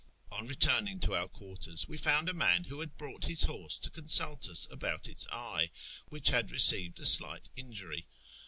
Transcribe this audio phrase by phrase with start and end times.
[0.31, 3.91] On returning to our quarters we found a man who had brought his horse to
[3.91, 5.69] consult us about its eye,
[6.09, 8.07] which had received a slight injury.